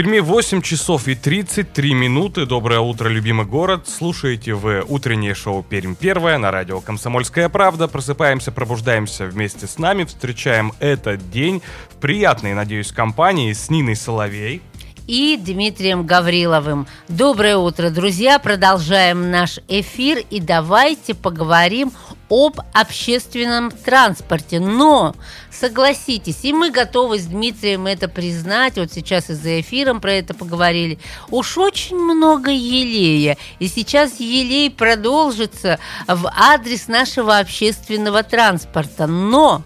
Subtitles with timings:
[0.00, 2.46] Перми 8 часов и 33 минуты.
[2.46, 3.86] Доброе утро, любимый город.
[3.86, 7.86] Слушаете вы утреннее шоу «Пермь первое» на радио «Комсомольская правда».
[7.86, 10.04] Просыпаемся, пробуждаемся вместе с нами.
[10.04, 11.60] Встречаем этот день
[11.90, 14.62] в приятной, надеюсь, компании с Ниной Соловей.
[15.06, 16.86] и Дмитрием Гавриловым.
[17.08, 18.38] Доброе утро, друзья!
[18.38, 21.92] Продолжаем наш эфир и давайте поговорим
[22.30, 24.60] об общественном транспорте.
[24.60, 25.14] Но,
[25.50, 30.32] согласитесь, и мы готовы с Дмитрием это признать, вот сейчас и за эфиром про это
[30.32, 30.98] поговорили,
[31.30, 33.36] уж очень много елея.
[33.58, 39.06] И сейчас елей продолжится в адрес нашего общественного транспорта.
[39.06, 39.62] Но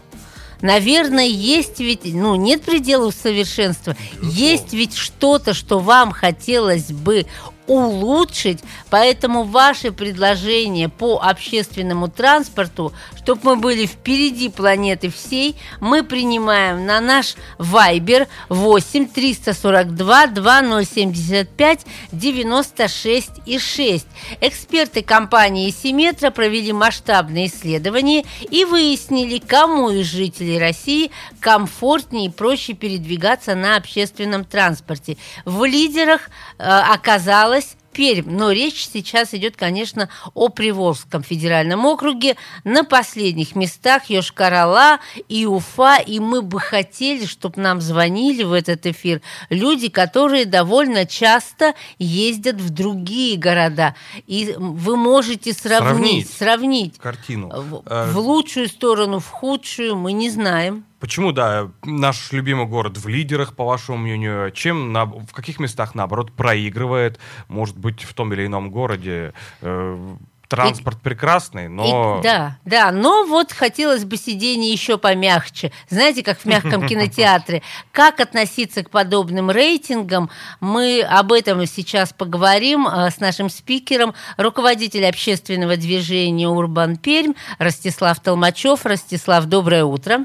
[0.65, 3.95] Наверное, есть ведь, ну, нет пределов совершенства.
[4.23, 7.27] Есть ведь что-то, что вам хотелось бы
[7.67, 16.85] улучшить, поэтому ваши предложения по общественному транспорту, чтобы мы были впереди планеты всей, мы принимаем
[16.87, 24.07] на наш Viber 8 342 2075 96 и 6.
[24.41, 32.75] Эксперты компании Симметра провели масштабные исследования и выяснили, кому из жителей России комфортнее и проще
[32.75, 35.17] передвигаться на общественном транспорте.
[35.45, 36.29] В лидерах
[36.59, 37.54] э, оказалось
[37.95, 38.31] Пермь.
[38.31, 42.37] Но речь сейчас идет, конечно, о Приволжском федеральном округе.
[42.65, 45.99] На последних местах Йошкар-Ола и Уфа.
[46.05, 52.57] И мы бы хотели, чтобы нам звонили в этот эфир люди, которые довольно часто ездят
[52.57, 53.95] в другие города.
[54.27, 56.31] И вы можете сравнить, Сравнить.
[56.31, 57.49] сравнить Картину.
[57.49, 60.85] в, Э, в лучшую сторону, в худшую, мы не знаем.
[61.05, 64.51] Почему, да, наш любимый город в лидерах, по вашему мнению?
[64.53, 67.21] Чем, на, в каких местах, наоборот, проигрывает?
[67.47, 70.15] Может быть, в том или ином городе э,
[70.49, 72.21] транспорт прекрасный, но...
[72.21, 75.73] И- да, да, но вот хотелось бы сиденье еще помягче.
[75.91, 77.61] Знаете, как в мягком кинотеатре.
[77.93, 80.31] Как относиться к подобным рейтингам?
[80.61, 88.21] Мы об этом сейчас поговорим э, с нашим спикером, руководитель общественного движения «Урбан Пермь» Ростислав
[88.21, 88.87] Толмачев.
[88.87, 90.25] Ростислав, доброе утро.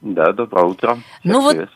[0.00, 0.94] Да, доброе утро.
[0.94, 1.68] Всех Ну вот, э,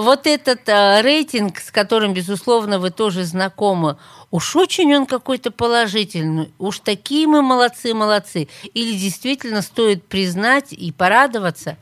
[0.00, 3.96] вот этот э, рейтинг, с которым, безусловно, вы тоже знакомы,
[4.30, 6.52] уж очень он какой-то положительный.
[6.60, 8.46] Уж такие мы молодцы, молодцы.
[8.72, 11.76] Или действительно стоит признать и порадоваться?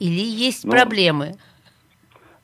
[0.00, 1.36] Или есть Ну, проблемы?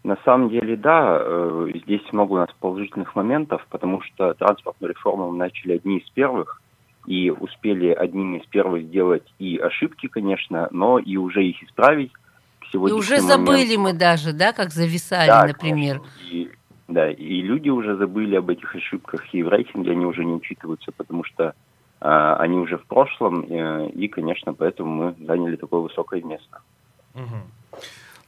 [0.05, 5.33] На самом деле, да, э, здесь много у нас положительных моментов, потому что транспортную реформу
[5.33, 6.63] мы начали одни из первых,
[7.09, 12.13] и успели одними из первых сделать и ошибки, конечно, но и уже их исправить.
[12.71, 16.01] К И уже забыли мы даже, да, как зависали, Да, например.
[16.01, 16.21] конечно.
[16.31, 16.51] И,
[16.89, 20.93] да, и люди уже забыли об этих ошибках, и в рейтинге они уже не учитываются,
[20.93, 21.55] потому что
[22.01, 26.61] а, они уже в прошлом, э, и, конечно, поэтому мы заняли такое высокое место.
[27.15, 27.43] Мгм.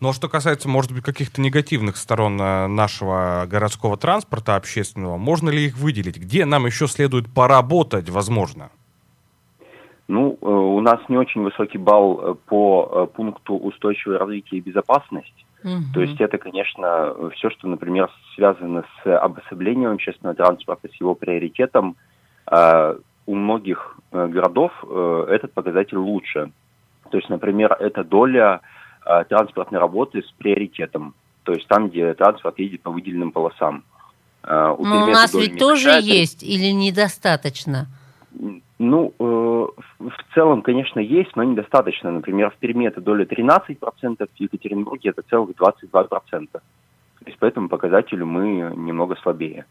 [0.00, 5.50] Ну а что касается, может быть, каких-то негативных сторон э, нашего городского транспорта общественного, можно
[5.50, 6.16] ли их выделить?
[6.16, 8.70] Где нам еще следует поработать, возможно?
[10.10, 14.60] Ну, э, у нас не очень высокий балл э, по э, пункту устойчивое развитие и
[14.60, 15.46] безопасность.
[15.62, 15.92] Мгм.
[15.94, 21.94] То есть это, конечно, все, что, например, связано с обособлением общественного транспорта, с его приоритетом.
[22.46, 24.72] А У многих городов
[25.28, 26.50] этот показатель лучше.
[27.10, 28.62] То есть, например, это доля
[29.06, 31.14] э, транспортной работы с приоритетом.
[31.44, 33.84] То есть там, где транспорт едет по выделенным полосам.
[34.42, 37.86] А, у Но у нас ведь тоже есть или недостаточно?
[38.78, 42.10] Ну, э, в целом, конечно, есть, но недостаточно.
[42.10, 46.48] Например, в Перми это доля 13%, в Екатеринбурге это целых 22%.
[46.52, 46.60] То
[47.26, 49.66] есть по этому показателю мы немного слабее.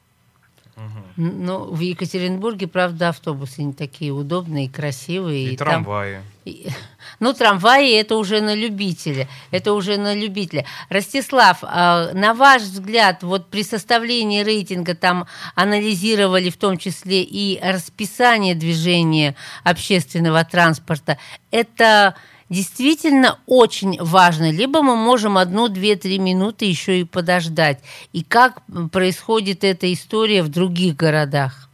[1.17, 5.53] Ну, в Екатеринбурге, правда, автобусы не такие удобные и красивые.
[5.53, 6.21] И, там- трамваи.
[6.45, 6.67] И-
[7.19, 9.27] Ну, трамваи это уже на любителя.
[9.51, 10.65] Это уже на любителя.
[10.89, 17.59] Ростислав, а, на ваш взгляд, вот при составлении рейтинга там анализировали в том числе и
[17.61, 21.17] расписание движения общественного транспорта.
[21.51, 22.15] Это
[22.49, 24.51] действительно очень важно.
[24.51, 27.79] Либо мы можем одну, две, три минуты еще и подождать.
[28.13, 28.61] И как
[28.91, 31.69] происходит эта история в других городах?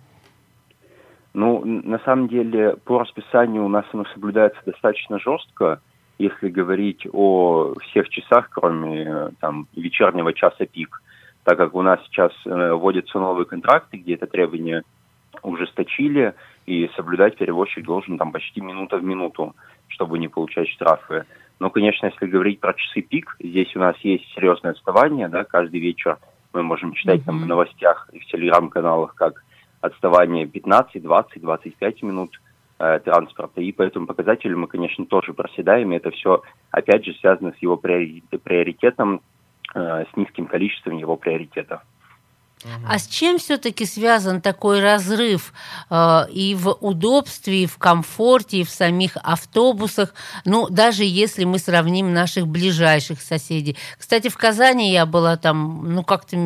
[1.33, 5.81] Ну, на самом деле, по расписанию у нас оно соблюдается достаточно жестко,
[6.17, 11.01] если говорить о всех часах, кроме э, там вечернего часа пик,
[11.43, 14.83] так как у нас сейчас э, вводятся новые контракты, где это требование
[15.43, 16.33] ужесточили,
[16.65, 19.55] и соблюдать перевозчик должен там почти минута в минуту,
[19.95, 21.25] чтобы не получать штрафы.
[21.59, 25.79] Но, конечно, если говорить про часы пик, здесь у нас есть серьезное отставание, да, каждый
[25.79, 26.17] вечер
[26.53, 27.25] мы можем читать mm-hmm.
[27.25, 29.43] там в новостях и в телеграм-каналах, как
[29.81, 32.41] отставание 15, 20, 25 минут
[32.79, 33.61] э, транспорта.
[33.61, 35.91] И по этому показателю мы, конечно, тоже проседаем.
[35.91, 39.21] И это все, опять же, связано с его приоритетом,
[39.73, 41.81] э, с низким количеством его приоритетов.
[42.87, 45.53] А с чем все-таки связан такой разрыв
[45.89, 50.13] э, и в удобстве, и в комфорте, и в самих автобусах?
[50.45, 53.77] Ну, даже если мы сравним наших ближайших соседей.
[53.97, 56.37] Кстати, в Казани я была там, ну, как-то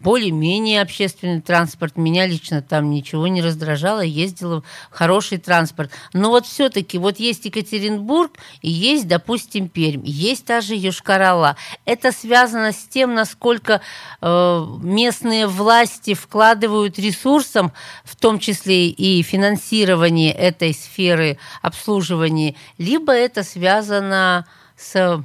[0.00, 1.96] более-менее общественный транспорт.
[1.96, 5.90] Меня лично там ничего не раздражало, ездила в хороший транспорт.
[6.12, 8.32] Но вот все-таки вот есть Екатеринбург
[8.62, 11.56] и есть, допустим, Пермь, есть та же Южкарала.
[11.84, 13.80] Это связано с тем, насколько
[14.20, 17.72] э, местные власти вкладывают ресурсом,
[18.04, 24.46] в том числе и финансирование этой сферы обслуживания, либо это связано
[24.76, 25.22] с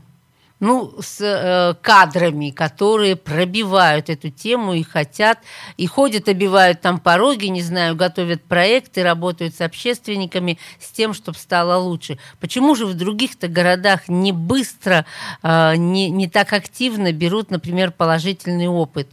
[0.59, 5.39] ну, с э, кадрами, которые пробивают эту тему и хотят,
[5.77, 11.37] и ходят, обивают там пороги, не знаю, готовят проекты, работают с общественниками с тем, чтобы
[11.37, 12.17] стало лучше.
[12.39, 15.05] Почему же в других-то городах не быстро,
[15.43, 19.07] э, не, не так активно берут, например, положительный опыт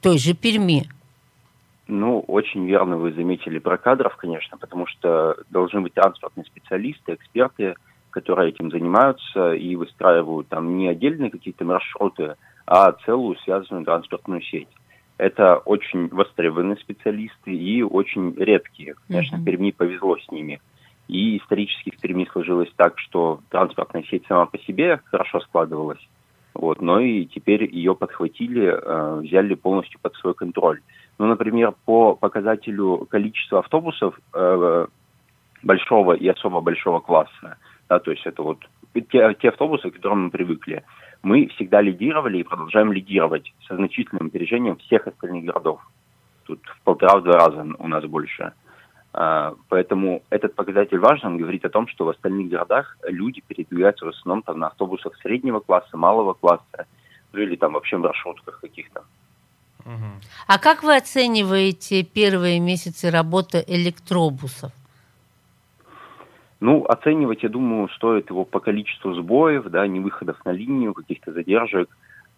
[0.00, 0.88] той же Перми?
[1.86, 7.74] Ну, очень верно вы заметили про кадров, конечно, потому что должны быть транспортные специалисты, эксперты,
[8.12, 12.36] которые этим занимаются и выстраивают там не отдельные какие-то маршруты,
[12.66, 14.68] а целую связанную транспортную сеть.
[15.18, 18.94] Это очень востребованные специалисты и очень редкие.
[19.08, 19.44] Конечно, mm-hmm.
[19.44, 20.60] Перми повезло с ними.
[21.08, 26.00] И исторически в Перми сложилось так, что транспортная сеть сама по себе хорошо складывалась.
[26.54, 30.80] Вот, но и теперь ее подхватили, э, взяли полностью под свой контроль.
[31.18, 34.86] Ну, например, по показателю количества автобусов э,
[35.62, 37.56] большого и особо большого класса,
[37.92, 38.58] да, то есть это вот
[38.94, 40.82] те, те автобусы, к которым мы привыкли.
[41.22, 45.80] Мы всегда лидировали и продолжаем лидировать со значительным опережением всех остальных городов.
[46.44, 48.52] Тут в полтора-два раза у нас больше.
[49.12, 54.06] А, поэтому этот показатель важен, он говорит о том, что в остальных городах люди передвигаются
[54.06, 56.86] в основном там, на автобусах среднего класса, малого класса,
[57.32, 59.02] ну или там вообще в маршрутках каких-то.
[60.46, 64.72] А как вы оцениваете первые месяцы работы электробусов?
[66.62, 71.32] Ну, оценивать, я думаю, стоит его по количеству сбоев, да, не выходов на линию, каких-то
[71.32, 71.88] задержек.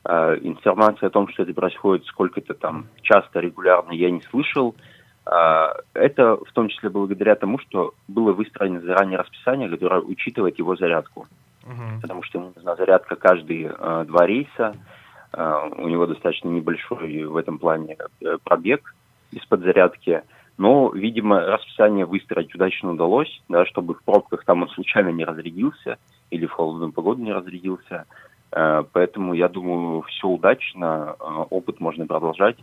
[0.02, 4.74] Э, информация о том, что это происходит сколько-то там часто, регулярно, я не слышал.
[5.26, 10.74] Э, это в том числе благодаря тому, что было выстроено заранее расписание, которое учитывает его
[10.74, 11.26] зарядку.
[11.62, 12.00] Uh-huh.
[12.00, 14.74] Потому что ему нужна зарядка каждые э, два рейса.
[15.34, 18.94] Э, у него достаточно небольшой в этом плане э, пробег
[19.32, 20.22] из-под зарядки.
[20.56, 25.98] Но, видимо, расписание выстроить удачно удалось, да, чтобы в пробках там он случайно не разрядился
[26.30, 28.06] или в холодную погоду не разрядился.
[28.52, 32.56] Э, поэтому, я думаю, все удачно, э, опыт можно продолжать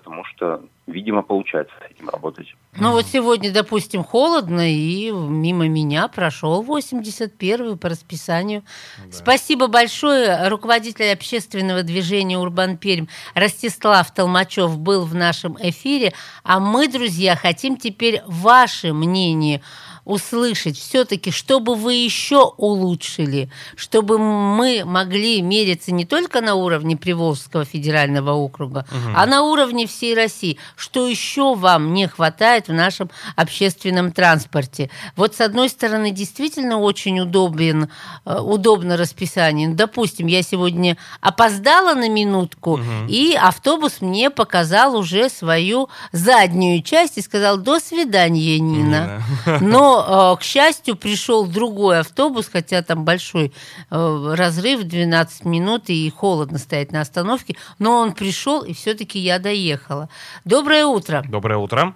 [0.00, 2.54] потому что, видимо, получается с этим работать.
[2.76, 8.62] Ну вот сегодня, допустим, холодно, и мимо меня прошел 81-й по расписанию.
[8.98, 9.12] Да.
[9.12, 10.48] Спасибо большое.
[10.48, 16.12] Руководитель общественного движения «Урбан Пермь» Ростислав Толмачев был в нашем эфире.
[16.42, 19.60] А мы, друзья, хотим теперь ваше мнение–
[20.04, 27.64] услышать все-таки, чтобы вы еще улучшили, чтобы мы могли мериться не только на уровне Приволжского
[27.64, 29.14] федерального округа, угу.
[29.14, 30.58] а на уровне всей России.
[30.76, 34.90] Что еще вам не хватает в нашем общественном транспорте?
[35.16, 37.90] Вот с одной стороны, действительно очень удобен,
[38.24, 39.68] э, удобно расписание.
[39.68, 42.82] Допустим, я сегодня опоздала на минутку, угу.
[43.08, 48.80] и автобус мне показал уже свою заднюю часть и сказал «до свидания, Нина».
[48.90, 49.22] Нина.
[49.60, 53.52] Но Э, к счастью, пришел другой автобус, хотя там большой
[53.90, 59.38] э, разрыв, 12 минут, и холодно стоять на остановке, но он пришел, и все-таки я
[59.38, 60.08] доехала.
[60.44, 61.22] Доброе утро.
[61.28, 61.94] Доброе утро.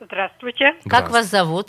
[0.00, 0.74] Здравствуйте.
[0.88, 1.68] Как вас зовут?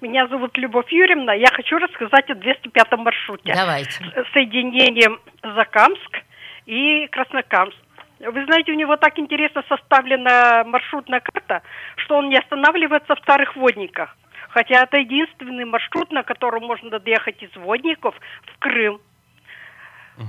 [0.00, 1.32] Меня зовут Любовь Юрьевна.
[1.32, 3.54] Я хочу рассказать о 205 маршруте.
[3.54, 3.92] Давайте.
[4.32, 6.18] Соединением Закамск
[6.66, 7.76] и Краснокамск.
[8.18, 11.62] Вы знаете, у него так интересно составлена маршрутная карта,
[11.96, 14.16] что он не останавливается в старых водниках.
[14.52, 18.14] Хотя это единственный маршрут, на котором можно доехать из Водников
[18.54, 19.00] в Крым.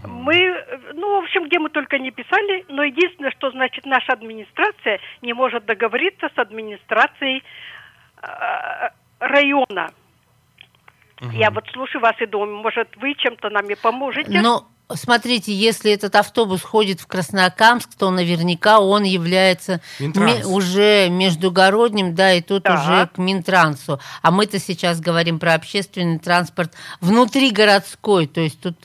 [0.05, 4.99] Мы, ну, в общем, где мы только не писали, но единственное, что значит наша администрация
[5.21, 7.43] не может договориться с администрацией
[8.21, 8.89] э,
[9.19, 9.91] района.
[11.33, 14.41] Я вот слушаю вас и думаю, может, вы чем-то нам и поможете?
[14.41, 22.15] Но смотрите, если этот автобус ходит в Краснокамск, то наверняка он является ме- уже междугородним,
[22.15, 22.79] да, и тут Так.
[22.83, 23.99] уже к Минтрансу.
[24.21, 28.75] А мы-то сейчас говорим про общественный транспорт внутригородской, то есть тут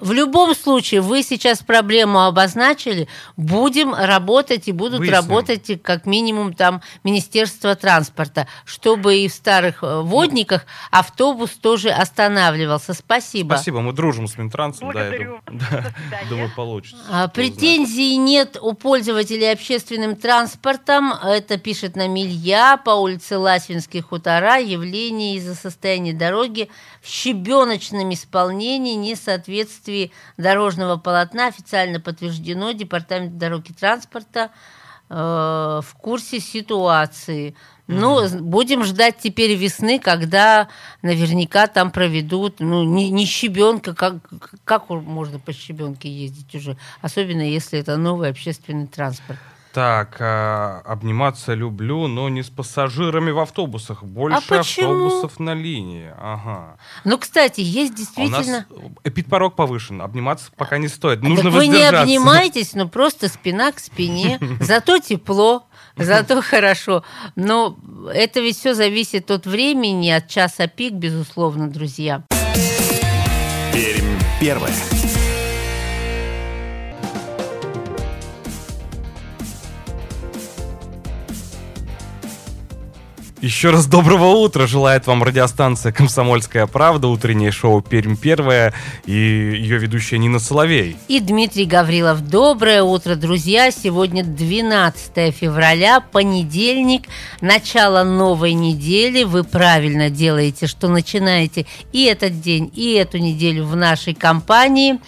[0.00, 5.16] в любом случае, вы сейчас проблему обозначили, будем работать и будут Выясним.
[5.16, 11.90] работать и как минимум там Министерство транспорта, чтобы и в старых э, водниках автобус тоже
[11.90, 12.92] останавливался.
[12.92, 13.54] Спасибо.
[13.54, 14.92] Спасибо, мы дружим с Минтрансом.
[14.92, 15.40] да, я Благодарю.
[15.46, 17.02] дум- да, думаю, получится.
[17.08, 17.28] А.
[17.28, 21.12] Претензий нет у пользователей общественным транспортом.
[21.12, 24.58] Это пишет нам Илья по улице Ласвинские хутора.
[24.58, 26.68] Явление из-за состояния дороги
[27.00, 28.94] в щебеночном исполнении,
[29.84, 34.50] несоответствии дорожного полотна официально подтверждено Департамент дороги транспорта
[35.10, 37.54] э, в курсе ситуации.
[37.86, 40.68] Ну, з- будем ждать теперь весны, когда
[41.02, 44.14] наверняка там проведут, ну, не, не щебенка, как,
[44.64, 49.38] как можно по щебенке ездить уже, особенно если это новый общественный транспорт.
[49.74, 54.04] Так, а, обниматься люблю, но не с пассажирами в автобусах.
[54.04, 54.92] Больше А почему?
[54.92, 56.12] автобусов на линии.
[56.16, 56.76] Ага.
[57.02, 58.66] Ну, кстати, есть А у нас действительно...
[59.02, 60.00] эпидпорог повышен.
[60.00, 61.22] Обниматься пока не стоит.
[61.22, 64.38] Так Нужно вы не обнимаетесь, но просто спина к спине.
[64.60, 65.66] Зато тепло,
[65.96, 67.02] зато хорошо.
[67.34, 67.76] Но
[68.14, 72.22] это ведь все зависит от времени, от часа пик, безусловно, друзья.
[73.72, 74.70] Пермь первое.
[83.44, 88.72] Еще раз доброго утра желает вам радиостанция «Комсомольская правда», утреннее шоу «Пермь первое»
[89.04, 90.96] и ее ведущая Нина Соловей.
[91.08, 92.26] И Дмитрий Гаврилов.
[92.26, 93.70] Доброе утро, друзья.
[93.70, 97.02] Сегодня 12 февраля, понедельник,
[97.42, 99.24] начало новой недели.
[99.24, 104.98] Вы правильно делаете, что начинаете и этот день, и эту неделю в нашей компании.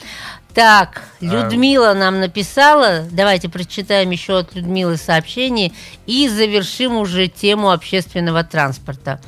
[0.56, 5.70] Так, Людмила нам написала, давайте прочитаем еще от Людмилы сообщение
[6.06, 9.20] и завершим уже тему общественного транспорта.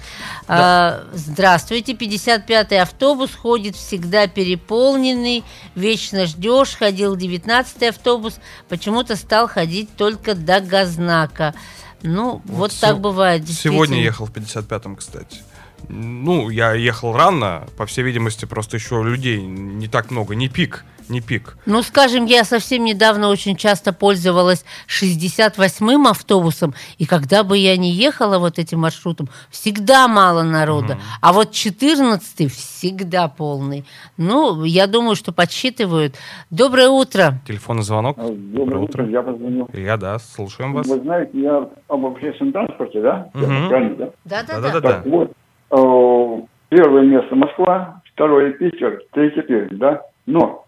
[0.47, 5.45] А, здравствуйте, 55-й автобус ходит всегда переполненный,
[5.75, 8.37] вечно ждешь, ходил 19-й автобус,
[8.71, 11.55] почему-то стал ходить только до Газнака.
[12.01, 13.47] Ну, вот, се- так бывает.
[13.51, 15.43] Сегодня ехал в 55-м, кстати.
[15.89, 20.85] Ну, я ехал рано, по всей видимости, просто еще людей не так много, не пик,
[21.09, 21.57] не пик.
[21.67, 27.91] Ну, скажем, я совсем недавно очень часто пользовалась 68-м автобусом, и когда бы я не
[27.91, 30.99] ехала вот этим маршрутом, всегда мало народа.
[31.21, 33.85] А вот 14-й всегда полный.
[34.17, 36.17] Ну, я думаю, что подсчитывают.
[36.51, 37.41] Доброе утро.
[37.47, 38.19] Телефонный звонок.
[38.19, 39.69] Доброе утро, я позвонил.
[39.73, 40.87] Я, да, слушаем вас.
[40.87, 43.31] Вы знаете, я об общественном транспорте, да?
[43.35, 43.69] Мгм.
[43.69, 44.43] Правильно, да?
[44.47, 44.81] Да-да-да.
[44.81, 50.03] Так вот, э, первое место Москва, второе Питер, третье Пермь, да?
[50.27, 50.65] Но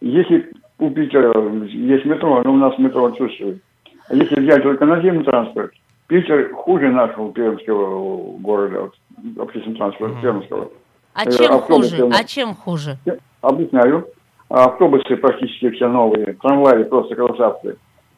[0.00, 1.32] если у Питера
[1.66, 3.62] есть метро, но у нас метро отсутствует,
[4.08, 5.72] а если взять только наземный транспорт,
[6.06, 8.90] Питер хуже нашего пермского города,
[9.38, 10.70] общественного транспорта пермского.
[11.14, 12.08] А Э, чем автобус хуже?
[12.12, 12.98] А чем хуже?
[13.06, 14.06] Я Объясняю.
[14.48, 17.76] Автобусы практически все новые, трамваи просто красавцы.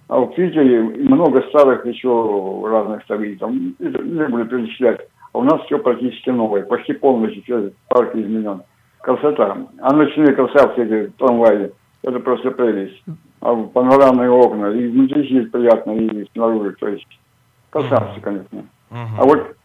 [0.09, 5.01] А в Питере много старых еще разных стоит, там не буду перечислять.
[5.37, 8.63] А у нас все практически новое, почти полностью все парк изменен.
[9.03, 9.59] Красота.
[9.83, 13.05] А ночные красавцы эти трамваи, это просто прелесть.
[13.43, 17.07] А панорамные окна, и внутри сидеть приятно, и снаружи, то есть
[17.69, 18.65] красавцы, конечно.
[18.91, 19.57] А вот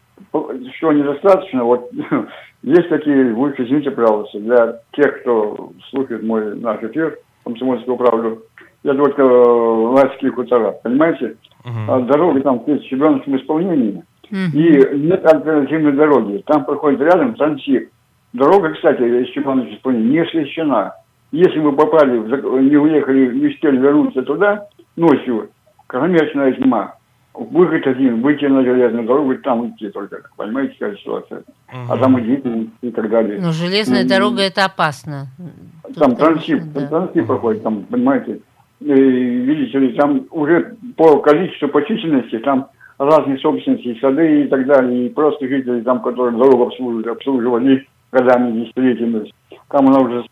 [0.75, 1.89] что недостаточно, вот
[2.63, 8.41] есть такие, вы извините, пожалуйста, для тех, кто слушает мой наш эфир, комсомольскую правду,
[8.83, 11.37] я только э, Лайские хутора, понимаете?
[11.63, 11.91] Мгм.
[11.91, 16.43] А дорога там в щебеночном исполнении, И нет альтернативной дороги.
[16.47, 17.89] Там проходит рядом трансит.
[18.33, 20.93] Дорога, кстати, из щебеночного исполнения не освещена.
[21.31, 25.49] Если вы попали, не уехали, не успели вернуться туда ночью,
[25.87, 26.95] кромешная зима.
[27.33, 30.21] Выход один, выйти на железную дорогу, и там идти только.
[30.35, 31.43] Понимаете, какая ситуация?
[31.89, 33.39] А там и дети и так далее.
[33.41, 34.07] Ну, железная М.
[34.07, 35.27] дорога это опасно.
[35.87, 36.87] Тут, Там трансит, да.
[36.87, 38.39] трансит проходит, там, понимаете.
[38.81, 42.67] И, видите ли, там уже по количеству, по численности, там
[43.01, 48.63] разные собственности, сады и так далее, и просто жители там, которые дорогу обслуживают, обслуживали годами,
[48.63, 49.31] десятилетиями.
[49.69, 50.23] Там она уже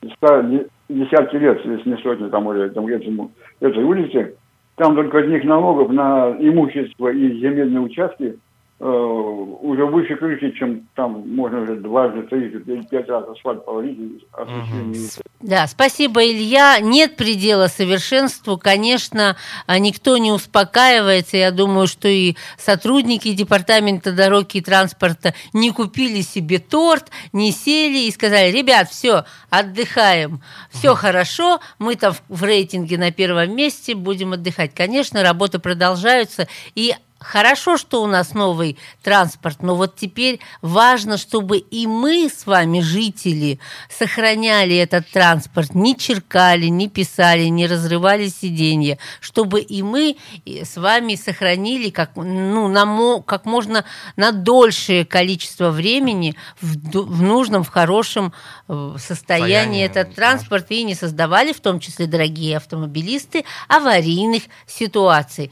[0.88, 4.36] десятки лет, если не сотни, там уже там, этому, этой улице.
[4.76, 8.38] Там только одних налогов на имущество и земельные участки
[8.80, 14.24] уже выше крыши, чем там можно уже дважды, трижды, пять раз асфальт повалить.
[14.32, 15.10] Освещение.
[15.42, 16.80] Да, спасибо, Илья.
[16.80, 18.58] Нет предела совершенству.
[18.58, 19.36] Конечно,
[19.68, 21.36] а, никто не успокаивается.
[21.36, 28.08] Я думаю, что и сотрудники Департамента дороги и транспорта не купили себе торт, не сели
[28.08, 34.34] и сказали, ребят, все, отдыхаем, все хорошо, мы там в рейтинге на первом месте, будем
[34.34, 34.74] отдыхать.
[34.74, 41.58] Конечно, работы продолжаются, и Хорошо, что у нас новый транспорт, но вот теперь важно, чтобы
[41.58, 43.60] и мы с вами, жители,
[43.90, 51.16] сохраняли этот транспорт, не черкали, не писали, не разрывали сиденья, чтобы и мы с вами
[51.16, 53.84] сохранили как, ну, на, как можно
[54.16, 58.34] на дольшее количество времени в, в нужном, в хорошем
[58.68, 65.52] э, состоянии Состояние, этот транспорт и не создавали, в том числе дорогие автомобилисты, аварийных ситуаций.